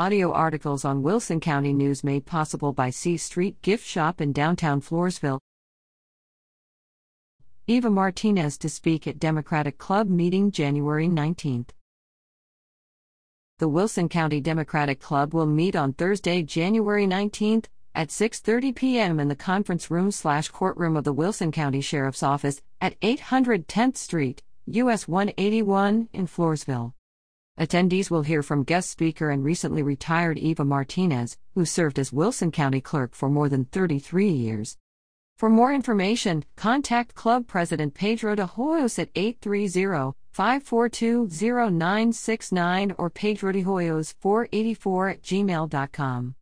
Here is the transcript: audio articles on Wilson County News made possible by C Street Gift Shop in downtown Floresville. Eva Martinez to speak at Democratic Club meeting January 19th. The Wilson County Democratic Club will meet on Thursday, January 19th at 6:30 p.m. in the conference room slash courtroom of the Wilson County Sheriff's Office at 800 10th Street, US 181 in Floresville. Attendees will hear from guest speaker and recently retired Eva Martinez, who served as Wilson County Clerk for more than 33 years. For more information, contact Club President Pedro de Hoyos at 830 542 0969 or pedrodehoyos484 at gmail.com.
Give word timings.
audio 0.00 0.32
articles 0.32 0.82
on 0.82 1.02
Wilson 1.02 1.40
County 1.40 1.74
News 1.74 2.02
made 2.02 2.24
possible 2.24 2.72
by 2.72 2.88
C 2.88 3.18
Street 3.18 3.60
Gift 3.60 3.86
Shop 3.86 4.18
in 4.22 4.32
downtown 4.32 4.80
Floresville. 4.80 5.38
Eva 7.66 7.90
Martinez 7.90 8.56
to 8.56 8.70
speak 8.70 9.06
at 9.06 9.18
Democratic 9.18 9.76
Club 9.76 10.08
meeting 10.08 10.52
January 10.52 11.06
19th. 11.06 11.68
The 13.58 13.68
Wilson 13.68 14.08
County 14.08 14.40
Democratic 14.40 15.00
Club 15.00 15.34
will 15.34 15.44
meet 15.44 15.76
on 15.76 15.92
Thursday, 15.92 16.42
January 16.42 17.06
19th 17.06 17.66
at 17.94 18.08
6:30 18.08 18.74
p.m. 18.74 19.20
in 19.20 19.28
the 19.28 19.36
conference 19.36 19.90
room 19.90 20.10
slash 20.10 20.48
courtroom 20.48 20.96
of 20.96 21.04
the 21.04 21.12
Wilson 21.12 21.52
County 21.52 21.82
Sheriff's 21.82 22.22
Office 22.22 22.62
at 22.80 22.96
800 23.02 23.68
10th 23.68 23.98
Street, 23.98 24.42
US 24.64 25.06
181 25.06 26.08
in 26.14 26.26
Floresville. 26.26 26.94
Attendees 27.58 28.10
will 28.10 28.22
hear 28.22 28.42
from 28.42 28.64
guest 28.64 28.90
speaker 28.90 29.30
and 29.30 29.44
recently 29.44 29.82
retired 29.82 30.38
Eva 30.38 30.64
Martinez, 30.64 31.36
who 31.54 31.64
served 31.64 31.98
as 31.98 32.12
Wilson 32.12 32.50
County 32.50 32.80
Clerk 32.80 33.14
for 33.14 33.28
more 33.28 33.48
than 33.48 33.66
33 33.66 34.30
years. 34.30 34.76
For 35.36 35.48
more 35.48 35.72
information, 35.72 36.44
contact 36.56 37.14
Club 37.14 37.46
President 37.46 37.94
Pedro 37.94 38.34
de 38.34 38.46
Hoyos 38.46 38.98
at 38.98 39.10
830 39.14 40.16
542 40.32 41.28
0969 41.28 42.94
or 42.98 43.10
pedrodehoyos484 43.10 45.10
at 45.10 45.22
gmail.com. 45.22 46.34